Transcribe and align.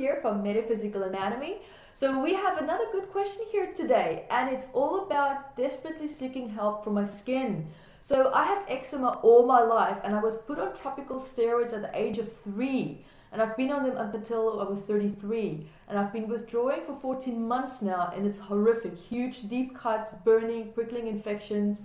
here 0.00 0.18
from 0.22 0.42
Metaphysical 0.42 1.02
Anatomy. 1.02 1.58
So, 1.94 2.22
we 2.22 2.34
have 2.34 2.58
another 2.58 2.84
good 2.92 3.10
question 3.10 3.44
here 3.52 3.72
today, 3.74 4.24
and 4.30 4.48
it's 4.48 4.68
all 4.72 5.06
about 5.06 5.56
desperately 5.56 6.08
seeking 6.08 6.48
help 6.48 6.84
for 6.84 6.90
my 6.90 7.04
skin. 7.04 7.66
So, 8.00 8.32
I 8.32 8.44
have 8.44 8.64
eczema 8.68 9.18
all 9.22 9.46
my 9.46 9.60
life, 9.60 9.98
and 10.04 10.14
I 10.14 10.20
was 10.20 10.38
put 10.38 10.58
on 10.58 10.72
topical 10.74 11.16
steroids 11.18 11.72
at 11.72 11.82
the 11.82 11.90
age 11.94 12.18
of 12.18 12.32
three, 12.42 13.04
and 13.32 13.42
I've 13.42 13.56
been 13.56 13.70
on 13.70 13.82
them 13.84 13.96
up 13.96 14.14
until 14.14 14.60
I 14.60 14.64
was 14.64 14.80
33, 14.82 15.66
and 15.88 15.98
I've 15.98 16.12
been 16.12 16.28
withdrawing 16.28 16.82
for 16.82 16.94
14 16.94 17.46
months 17.46 17.82
now, 17.82 18.12
and 18.14 18.26
it's 18.26 18.38
horrific 18.38 18.96
huge, 18.96 19.48
deep 19.48 19.76
cuts, 19.76 20.12
burning, 20.24 20.72
prickling 20.72 21.08
infections, 21.08 21.82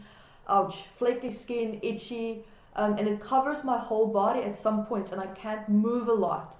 ouch, 0.47 0.83
flaky 0.97 1.31
skin, 1.31 1.79
itchy 1.81 2.43
um, 2.75 2.97
and 2.97 3.07
it 3.07 3.21
covers 3.21 3.63
my 3.63 3.77
whole 3.77 4.07
body 4.07 4.41
at 4.41 4.55
some 4.55 4.85
points, 4.85 5.11
and 5.11 5.21
I 5.21 5.27
can't 5.27 5.67
move 5.69 6.07
a 6.07 6.13
lot. 6.13 6.57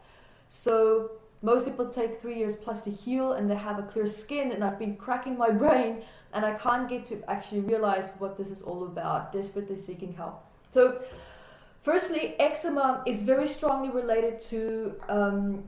So 0.50 1.12
most 1.42 1.66
people 1.66 1.88
take 1.90 2.22
three 2.22 2.38
years 2.38 2.56
plus 2.56 2.82
to 2.82 2.92
heal, 2.92 3.34
and 3.34 3.50
they 3.50 3.56
have 3.56 3.80
a 3.80 3.84
clear 3.84 4.08
skin. 4.08 4.52
And 4.52 4.64
I've 4.64 4.80
been 4.80 4.96
cracking 4.96 5.38
my 5.38 5.50
brain, 5.64 6.04
and 6.34 6.46
I 6.46 6.54
can't 6.56 6.90
get 6.90 7.06
to 7.06 7.30
actually 7.30 7.62
realize 7.62 8.12
what 8.20 8.38
this 8.38 8.52
is 8.52 8.62
all 8.62 8.86
about. 8.86 9.32
Desperately 9.32 9.76
seeking 9.76 10.14
help. 10.14 10.44
So, 10.72 11.02
firstly, 11.82 12.36
eczema 12.40 13.04
is 13.06 13.24
very 13.24 13.48
strongly 13.48 13.90
related 13.90 14.42
to 14.42 14.96
um, 15.08 15.64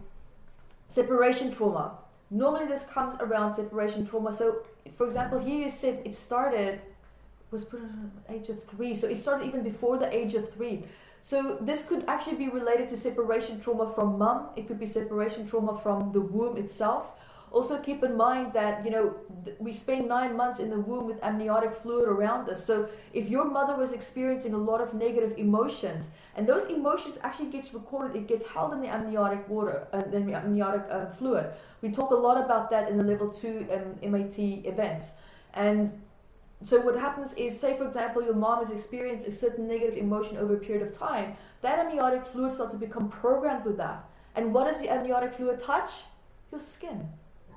separation 0.88 1.52
trauma. 1.52 1.98
Normally, 2.30 2.67
this 2.67 2.89
comes 2.89 3.16
around 3.20 3.53
separation 3.53 4.05
trauma. 4.05 4.33
So, 4.33 4.64
for 4.95 5.05
example, 5.05 5.39
here 5.39 5.64
you 5.64 5.70
said 5.70 6.05
it 6.05 6.14
started 6.14 6.81
was 7.52 7.64
put 7.64 7.81
on 7.81 8.11
age 8.30 8.50
of 8.50 8.64
three. 8.64 8.94
So 8.94 9.08
it 9.08 9.20
started 9.20 9.48
even 9.48 9.64
before 9.64 9.98
the 9.98 10.14
age 10.14 10.33
of 10.33 10.52
three. 10.53 10.83
So 11.22 11.58
this 11.62 11.88
could 11.88 12.06
actually 12.08 12.38
be 12.38 12.50
related 12.50 12.90
to 12.90 12.98
separation 12.98 13.60
trauma 13.60 13.90
from 13.90 14.18
mom. 14.18 14.50
It 14.56 14.68
could 14.68 14.80
be 14.80 14.86
separation 14.86 15.48
trauma 15.48 15.78
from 15.78 16.12
the 16.12 16.22
womb 16.22 16.58
itself. 16.58 17.14
Also 17.50 17.82
keep 17.82 18.04
in 18.04 18.18
mind 18.18 18.52
that 18.54 18.84
you 18.84 18.92
know 18.92 19.16
we 19.60 19.72
spend 19.72 20.08
nine 20.08 20.36
months 20.36 20.60
in 20.60 20.70
the 20.70 20.80
womb 20.80 21.06
with 21.06 21.18
amniotic 21.23 21.73
fluid 21.73 22.08
around 22.10 22.50
us. 22.50 22.66
So 22.66 22.90
if 23.14 23.30
your 23.30 23.45
mother 23.50 23.76
was 23.76 23.94
experiencing 23.94 24.54
a 24.54 24.58
lot 24.58 24.82
of 24.82 24.94
negative 24.94 25.34
emotions, 25.38 26.14
and 26.36 26.45
those 26.45 26.66
emotions 26.66 27.18
actually 27.23 27.52
gets 27.52 27.73
recorded, 27.73 28.18
it 28.18 28.28
gets 28.28 28.45
held 28.45 28.73
in 28.73 28.82
the 28.82 28.90
amniotic 28.90 29.48
water, 29.48 29.88
uh, 29.94 30.02
the 30.02 30.18
amniotic 30.18 30.84
uh, 30.92 31.06
fluid. 31.08 31.48
We 31.82 31.90
talk 31.92 32.12
a 32.12 32.16
lot 32.16 32.44
about 32.44 32.70
that 32.72 32.90
in 32.90 32.98
the 32.98 33.04
level 33.04 33.30
two 33.30 33.66
um, 33.72 34.12
MAT 34.12 34.38
events, 34.40 35.14
and 35.54 35.90
so 36.63 36.81
what 36.81 36.95
happens 36.95 37.33
is, 37.36 37.59
say 37.59 37.77
for 37.77 37.88
example, 37.88 38.23
your 38.23 38.36
mom 38.36 38.59
has 38.59 38.72
experienced 38.72 39.27
a 39.27 39.31
certain 39.31 39.67
negative 39.67 39.95
emotion 39.95 40.38
over 40.38 40.55
a 40.55 40.59
period 40.59 40.88
of 40.88 40.97
time, 40.97 41.36
that 41.61 41.80
amniotic 41.80 42.25
fluid 42.25 42.53
starts 42.53 42.73
to 42.73 42.80
become 42.80 43.09
programmed 43.09 43.66
with 43.66 43.77
that. 43.77 44.09
And 44.36 44.53
what 44.53 44.66
does 44.66 44.81
the 44.81 44.89
amniotic 44.89 45.33
fluid 45.33 45.59
touch? 45.59 45.91
Your 46.52 46.59
skin 46.59 47.08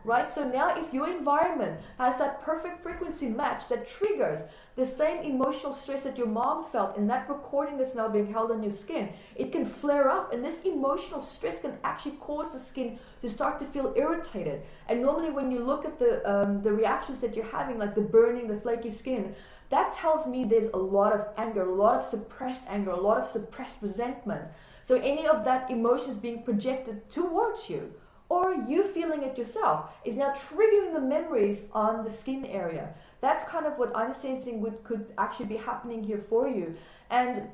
right? 0.04 0.32
So 0.32 0.48
now, 0.48 0.78
if 0.80 0.92
your 0.92 1.08
environment 1.08 1.80
has 1.98 2.18
that 2.18 2.42
perfect 2.42 2.82
frequency 2.82 3.28
match 3.28 3.68
that 3.68 3.86
triggers 3.86 4.42
the 4.76 4.86
same 4.86 5.22
emotional 5.22 5.72
stress 5.72 6.04
that 6.04 6.16
your 6.16 6.26
mom 6.26 6.64
felt 6.64 6.96
in 6.96 7.06
that 7.08 7.28
recording 7.28 7.76
that's 7.76 7.94
now 7.94 8.08
being 8.08 8.32
held 8.32 8.50
on 8.50 8.62
your 8.62 8.70
skin, 8.70 9.10
it 9.36 9.52
can 9.52 9.64
flare 9.64 10.08
up, 10.08 10.32
and 10.32 10.44
this 10.44 10.64
emotional 10.64 11.20
stress 11.20 11.60
can 11.60 11.76
actually 11.84 12.16
cause 12.16 12.52
the 12.52 12.58
skin 12.58 12.98
to 13.20 13.28
start 13.28 13.58
to 13.58 13.64
feel 13.64 13.92
irritated. 13.96 14.62
And 14.88 15.02
normally, 15.02 15.30
when 15.30 15.50
you 15.50 15.60
look 15.62 15.84
at 15.84 15.98
the 15.98 16.12
um, 16.30 16.62
the 16.62 16.72
reactions 16.72 17.20
that 17.20 17.36
you're 17.36 17.52
having, 17.52 17.78
like 17.78 17.94
the 17.94 18.00
burning, 18.00 18.46
the 18.48 18.60
flaky 18.60 18.90
skin, 18.90 19.34
that 19.70 19.92
tells 19.92 20.26
me 20.26 20.44
there's 20.44 20.70
a 20.70 20.76
lot 20.76 21.12
of 21.12 21.26
anger, 21.36 21.62
a 21.62 21.74
lot 21.74 21.96
of 21.96 22.04
suppressed 22.04 22.68
anger, 22.68 22.90
a 22.90 23.00
lot 23.00 23.18
of 23.18 23.26
suppressed 23.26 23.82
resentment. 23.82 24.48
So 24.82 24.96
any 24.96 25.26
of 25.26 25.44
that 25.44 25.70
emotion 25.70 26.10
is 26.10 26.18
being 26.18 26.42
projected 26.42 27.08
towards 27.10 27.68
you 27.68 27.92
or 28.30 28.54
you 28.68 28.82
feeling 28.82 29.24
it 29.24 29.36
yourself 29.36 29.90
is 30.04 30.16
now 30.16 30.30
triggering 30.30 30.94
the 30.94 31.00
memories 31.00 31.68
on 31.74 32.04
the 32.04 32.08
skin 32.08 32.46
area. 32.46 32.94
That's 33.20 33.44
kind 33.44 33.66
of 33.66 33.76
what 33.76 33.94
I'm 33.94 34.12
sensing 34.12 34.60
would 34.62 34.82
could 34.84 35.12
actually 35.18 35.46
be 35.46 35.56
happening 35.56 36.02
here 36.02 36.24
for 36.30 36.48
you. 36.48 36.76
And 37.10 37.50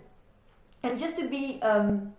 and 0.83 0.99
just 0.99 1.17
to 1.17 1.29
be 1.29 1.61
um, 1.63 2.13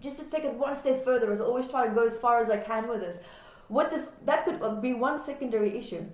just 0.00 0.18
to 0.18 0.30
take 0.30 0.44
it 0.44 0.54
one 0.54 0.74
step 0.74 1.02
further, 1.02 1.32
as 1.32 1.40
I 1.40 1.44
always 1.44 1.68
try 1.68 1.88
to 1.88 1.94
go 1.94 2.04
as 2.06 2.16
far 2.16 2.38
as 2.38 2.50
I 2.50 2.58
can 2.58 2.88
with 2.88 3.00
this, 3.00 3.24
what 3.68 3.90
this 3.90 4.16
that 4.26 4.44
could 4.44 4.82
be 4.82 4.92
one 4.92 5.18
secondary 5.18 5.76
issue. 5.76 6.04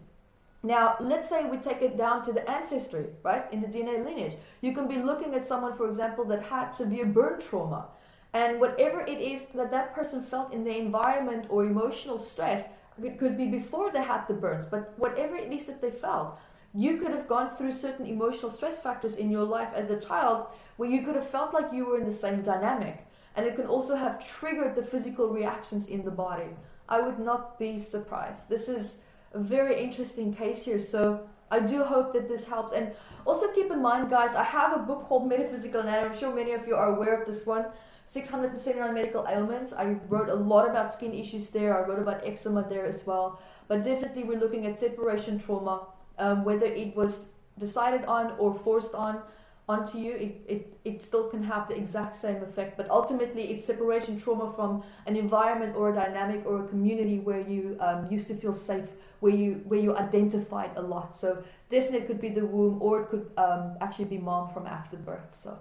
Now, 0.62 0.96
let's 1.00 1.28
say 1.28 1.44
we 1.44 1.56
take 1.56 1.80
it 1.82 1.96
down 1.96 2.22
to 2.24 2.32
the 2.32 2.48
ancestry, 2.48 3.06
right, 3.22 3.50
in 3.50 3.60
the 3.60 3.66
DNA 3.66 4.04
lineage. 4.04 4.34
You 4.60 4.74
can 4.74 4.86
be 4.86 4.98
looking 4.98 5.34
at 5.34 5.42
someone, 5.42 5.74
for 5.74 5.88
example, 5.88 6.24
that 6.26 6.42
had 6.42 6.70
severe 6.70 7.06
burn 7.06 7.40
trauma 7.40 7.86
and 8.32 8.60
whatever 8.60 9.00
it 9.00 9.20
is 9.20 9.46
that 9.54 9.70
that 9.70 9.94
person 9.94 10.22
felt 10.22 10.52
in 10.52 10.64
the 10.64 10.76
environment 10.76 11.46
or 11.48 11.64
emotional 11.64 12.18
stress, 12.18 12.74
it 13.02 13.18
could 13.18 13.36
be 13.36 13.46
before 13.46 13.91
they 13.91 14.02
had 14.02 14.26
the 14.28 14.34
burns, 14.34 14.66
but 14.66 14.92
whatever 14.98 15.36
it 15.36 15.52
is 15.52 15.66
that 15.66 15.80
they 15.80 15.91
felt, 15.91 16.38
you 16.74 16.98
could 16.98 17.10
have 17.10 17.26
gone 17.26 17.48
through 17.48 17.72
certain 17.72 18.06
emotional 18.06 18.50
stress 18.50 18.82
factors 18.82 19.16
in 19.16 19.30
your 19.30 19.44
life 19.44 19.70
as 19.74 19.91
a 19.91 20.00
child 20.00 20.46
where 20.76 20.88
you 20.88 21.02
could 21.02 21.16
have 21.16 21.28
felt 21.28 21.52
like 21.52 21.72
you 21.72 21.86
were 21.86 21.98
in 21.98 22.04
the 22.04 22.12
same 22.12 22.42
dynamic. 22.42 23.06
And 23.36 23.46
it 23.46 23.56
can 23.56 23.66
also 23.66 23.96
have 23.96 24.24
triggered 24.24 24.74
the 24.74 24.82
physical 24.82 25.28
reactions 25.28 25.88
in 25.88 26.04
the 26.04 26.10
body. 26.10 26.50
I 26.88 27.00
would 27.00 27.18
not 27.18 27.58
be 27.58 27.78
surprised. 27.78 28.48
This 28.48 28.68
is 28.68 29.04
a 29.32 29.38
very 29.38 29.80
interesting 29.80 30.34
case 30.34 30.64
here. 30.64 30.80
So 30.80 31.28
I 31.50 31.60
do 31.60 31.84
hope 31.84 32.12
that 32.12 32.28
this 32.28 32.48
helps. 32.48 32.72
And 32.72 32.92
also 33.26 33.52
keep 33.52 33.70
in 33.70 33.82
mind, 33.82 34.10
guys, 34.10 34.34
I 34.34 34.44
have 34.44 34.74
a 34.74 34.82
book 34.82 35.06
called 35.08 35.28
Metaphysical 35.28 35.80
Anatomy. 35.80 36.14
I'm 36.14 36.18
sure 36.18 36.34
many 36.34 36.52
of 36.52 36.66
you 36.66 36.74
are 36.74 36.94
aware 36.94 37.20
of 37.20 37.26
this 37.26 37.47
one. 37.47 37.66
679 38.10 38.93
medical 38.93 39.25
ailments. 39.28 39.72
I 39.72 39.97
wrote 40.09 40.31
a 40.31 40.34
lot 40.34 40.69
about 40.69 40.93
skin 40.93 41.15
issues 41.15 41.50
there. 41.50 41.78
I 41.78 41.87
wrote 41.87 42.00
about 42.00 42.26
eczema 42.26 42.69
there 42.69 42.84
as 42.84 43.06
well. 43.06 43.41
But 43.69 43.84
definitely, 43.84 44.25
we're 44.25 44.41
looking 44.41 44.66
at 44.66 44.76
separation 44.81 45.38
trauma, 45.38 45.87
um, 46.19 46.43
whether 46.44 46.66
it 46.66 46.97
was 46.97 47.34
decided 47.56 48.04
on 48.06 48.32
or 48.37 48.53
forced 48.53 48.97
on 48.97 49.22
onto 49.69 49.98
you, 49.98 50.12
it, 50.15 50.41
it, 50.48 50.78
it 50.84 51.03
still 51.04 51.28
can 51.28 51.44
have 51.44 51.69
the 51.69 51.76
exact 51.76 52.16
same 52.16 52.43
effect. 52.43 52.76
But 52.76 52.91
ultimately, 52.91 53.44
it's 53.53 53.65
separation 53.65 54.19
trauma 54.19 54.53
from 54.53 54.82
an 55.06 55.15
environment 55.15 55.77
or 55.77 55.92
a 55.92 55.94
dynamic 55.94 56.44
or 56.44 56.65
a 56.65 56.66
community 56.66 57.21
where 57.21 57.41
you 57.41 57.77
um, 57.78 58.10
used 58.10 58.27
to 58.27 58.34
feel 58.34 58.53
safe, 58.53 58.88
where 59.21 59.32
you 59.32 59.62
where 59.69 59.78
you 59.78 59.97
identified 59.97 60.72
a 60.75 60.82
lot. 60.82 61.16
So 61.16 61.44
definitely, 61.69 61.98
it 61.98 62.06
could 62.09 62.21
be 62.21 62.31
the 62.31 62.44
womb, 62.44 62.82
or 62.82 63.03
it 63.03 63.10
could 63.10 63.31
um, 63.37 63.77
actually 63.81 64.06
be 64.06 64.19
mom 64.19 64.53
from 64.53 64.66
after 64.66 64.97
birth. 64.97 65.31
So 65.32 65.56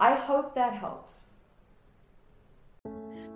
I 0.00 0.16
hope 0.16 0.56
that 0.56 0.72
helps. 0.72 1.33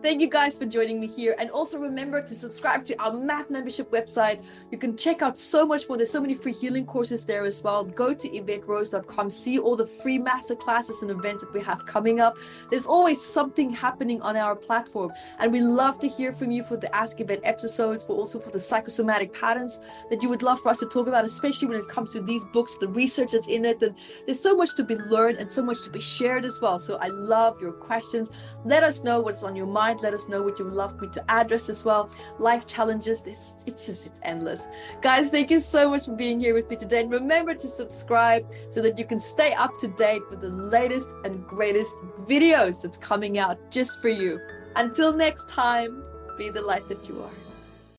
Thank 0.00 0.20
you 0.20 0.28
guys 0.30 0.56
for 0.56 0.64
joining 0.64 1.00
me 1.00 1.08
here. 1.08 1.34
And 1.40 1.50
also 1.50 1.76
remember 1.76 2.22
to 2.22 2.34
subscribe 2.36 2.84
to 2.84 3.02
our 3.02 3.12
MAT 3.12 3.50
membership 3.50 3.90
website. 3.90 4.44
You 4.70 4.78
can 4.78 4.96
check 4.96 5.22
out 5.22 5.40
so 5.40 5.66
much 5.66 5.88
more. 5.88 5.96
There's 5.96 6.12
so 6.12 6.20
many 6.20 6.34
free 6.34 6.52
healing 6.52 6.86
courses 6.86 7.24
there 7.24 7.44
as 7.44 7.64
well. 7.64 7.82
Go 7.82 8.14
to 8.14 8.28
YvetteRose.com, 8.28 9.28
see 9.28 9.58
all 9.58 9.74
the 9.74 9.86
free 9.86 10.16
master 10.16 10.54
classes 10.54 11.02
and 11.02 11.10
events 11.10 11.42
that 11.42 11.52
we 11.52 11.60
have 11.62 11.84
coming 11.84 12.20
up. 12.20 12.38
There's 12.70 12.86
always 12.86 13.20
something 13.20 13.72
happening 13.72 14.22
on 14.22 14.36
our 14.36 14.54
platform. 14.54 15.12
And 15.40 15.50
we 15.52 15.60
love 15.60 15.98
to 15.98 16.08
hear 16.08 16.32
from 16.32 16.52
you 16.52 16.62
for 16.62 16.76
the 16.76 16.94
Ask 16.94 17.20
Yvette 17.20 17.40
episodes, 17.42 18.04
but 18.04 18.14
also 18.14 18.38
for 18.38 18.50
the 18.50 18.60
psychosomatic 18.60 19.34
patterns 19.34 19.80
that 20.10 20.22
you 20.22 20.28
would 20.28 20.44
love 20.44 20.60
for 20.60 20.68
us 20.68 20.78
to 20.78 20.86
talk 20.86 21.08
about, 21.08 21.24
especially 21.24 21.66
when 21.66 21.80
it 21.80 21.88
comes 21.88 22.12
to 22.12 22.20
these 22.22 22.44
books, 22.52 22.76
the 22.76 22.86
research 22.86 23.32
that's 23.32 23.48
in 23.48 23.64
it. 23.64 23.82
And 23.82 23.96
there's 24.26 24.40
so 24.40 24.56
much 24.56 24.76
to 24.76 24.84
be 24.84 24.94
learned 24.94 25.38
and 25.38 25.50
so 25.50 25.60
much 25.60 25.82
to 25.82 25.90
be 25.90 26.00
shared 26.00 26.44
as 26.44 26.60
well. 26.60 26.78
So 26.78 26.98
I 26.98 27.08
love 27.08 27.60
your 27.60 27.72
questions. 27.72 28.30
Let 28.64 28.84
us 28.84 29.02
know 29.02 29.20
what's 29.20 29.42
on 29.42 29.56
your 29.56 29.66
mind 29.66 29.87
mind. 29.88 30.00
Let 30.02 30.14
us 30.14 30.28
know 30.28 30.42
what 30.42 30.58
you 30.58 30.64
would 30.64 30.74
love 30.74 31.00
me 31.00 31.08
to 31.08 31.30
address 31.30 31.68
as 31.68 31.84
well. 31.84 32.10
Life 32.38 32.66
challenges, 32.66 33.22
this 33.22 33.64
it's 33.66 33.86
just 33.86 34.06
it's 34.06 34.20
endless. 34.22 34.68
Guys, 35.02 35.30
thank 35.30 35.50
you 35.50 35.60
so 35.60 35.90
much 35.90 36.06
for 36.06 36.16
being 36.16 36.40
here 36.40 36.54
with 36.54 36.68
me 36.70 36.76
today. 36.76 37.00
And 37.02 37.10
remember 37.10 37.54
to 37.54 37.68
subscribe 37.68 38.46
so 38.68 38.82
that 38.82 38.98
you 38.98 39.04
can 39.04 39.20
stay 39.20 39.54
up 39.54 39.78
to 39.78 39.88
date 39.88 40.22
with 40.30 40.40
the 40.40 40.50
latest 40.50 41.08
and 41.24 41.46
greatest 41.46 41.94
videos 42.26 42.82
that's 42.82 42.98
coming 42.98 43.38
out 43.38 43.58
just 43.70 44.00
for 44.00 44.08
you. 44.08 44.40
Until 44.76 45.12
next 45.12 45.48
time, 45.48 46.04
be 46.36 46.50
the 46.50 46.62
light 46.62 46.86
that 46.88 47.08
you 47.08 47.22
are. 47.22 47.47